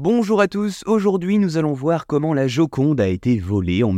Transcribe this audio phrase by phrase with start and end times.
[0.00, 3.90] Bonjour à tous, aujourd'hui nous allons voir comment la Joconde a été volée en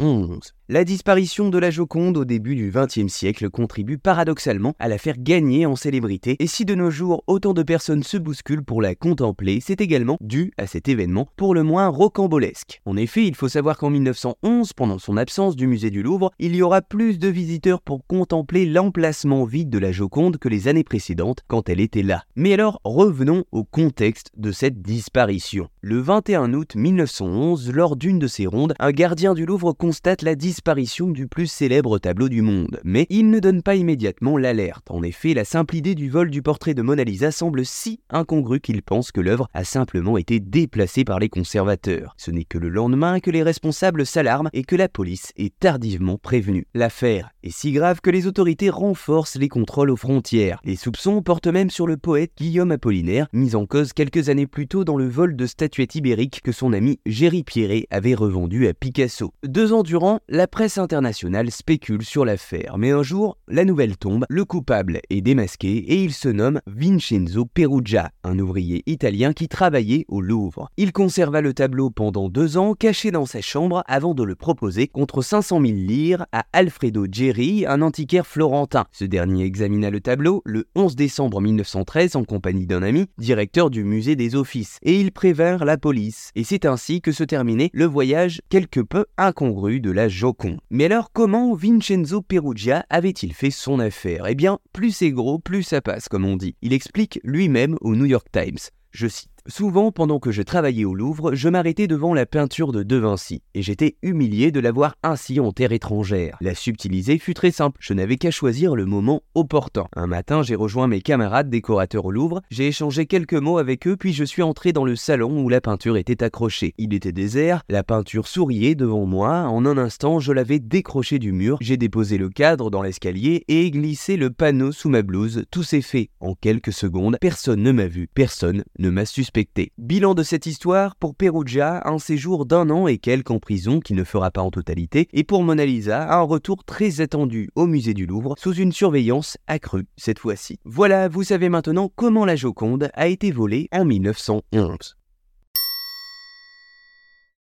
[0.00, 0.54] 1911.
[0.72, 5.16] La disparition de la Joconde au début du XXe siècle contribue paradoxalement à la faire
[5.18, 8.94] gagner en célébrité, et si de nos jours autant de personnes se bousculent pour la
[8.94, 12.80] contempler, c'est également dû à cet événement pour le moins rocambolesque.
[12.86, 16.54] En effet, il faut savoir qu'en 1911, pendant son absence du musée du Louvre, il
[16.54, 20.84] y aura plus de visiteurs pour contempler l'emplacement vide de la Joconde que les années
[20.84, 22.22] précédentes quand elle était là.
[22.36, 25.68] Mais alors, revenons au contexte de cette disparition.
[25.80, 30.36] Le 21 août 1911, lors d'une de ces rondes, un gardien du Louvre constate la
[30.36, 32.80] disparition du plus célèbre tableau du monde.
[32.84, 34.88] Mais il ne donne pas immédiatement l'alerte.
[34.88, 38.60] En effet, la simple idée du vol du portrait de Mona Lisa semble si incongrue
[38.60, 42.14] qu'il pense que l'œuvre a simplement été déplacée par les conservateurs.
[42.18, 46.18] Ce n'est que le lendemain que les responsables s'alarment et que la police est tardivement
[46.18, 46.68] prévenue.
[46.72, 50.60] L'affaire est si grave que les autorités renforcent les contrôles aux frontières.
[50.62, 54.68] Les soupçons portent même sur le poète Guillaume Apollinaire, mis en cause quelques années plus
[54.68, 58.74] tôt dans le vol de statuettes ibériques que son ami Géry Pierret avait revendu à
[58.74, 59.34] Picasso.
[59.82, 65.00] Durant, la presse internationale spécule sur l'affaire, mais un jour, la nouvelle tombe, le coupable
[65.10, 70.70] est démasqué et il se nomme Vincenzo Perugia, un ouvrier italien qui travaillait au Louvre.
[70.76, 74.88] Il conserva le tableau pendant deux ans, caché dans sa chambre, avant de le proposer
[74.88, 78.86] contre 500 000 lire à Alfredo Geri, un antiquaire florentin.
[78.92, 83.84] Ce dernier examina le tableau le 11 décembre 1913 en compagnie d'un ami, directeur du
[83.84, 86.30] musée des Offices, et ils prévinrent la police.
[86.34, 90.58] Et c'est ainsi que se terminait le voyage quelque peu incongru de la Joconde.
[90.70, 94.26] Mais alors comment Vincenzo Perugia avait-il fait son affaire?
[94.26, 96.56] Eh bien, plus c'est gros, plus ça passe, comme on dit.
[96.62, 98.58] Il explique lui-même au New York Times.
[98.90, 99.29] Je cite.
[99.50, 103.42] Souvent, pendant que je travaillais au Louvre, je m'arrêtais devant la peinture de De Vinci,
[103.54, 106.36] et j'étais humilié de la voir ainsi en terre étrangère.
[106.40, 109.88] La subtiliser fut très simple, je n'avais qu'à choisir le moment opportun.
[109.96, 113.96] Un matin, j'ai rejoint mes camarades décorateurs au Louvre, j'ai échangé quelques mots avec eux,
[113.96, 116.74] puis je suis entré dans le salon où la peinture était accrochée.
[116.78, 121.32] Il était désert, la peinture souriait devant moi, en un instant, je l'avais décroché du
[121.32, 125.44] mur, j'ai déposé le cadre dans l'escalier et glissé le panneau sous ma blouse.
[125.50, 129.39] Tout s'est fait en quelques secondes, personne ne m'a vu, personne ne m'a suspecté.
[129.78, 133.94] Bilan de cette histoire, pour Perugia, un séjour d'un an et quelques en prison qui
[133.94, 137.94] ne fera pas en totalité, et pour Mona Lisa, un retour très attendu au musée
[137.94, 140.58] du Louvre, sous une surveillance accrue cette fois-ci.
[140.64, 144.99] Voilà, vous savez maintenant comment la Joconde a été volée en 1911.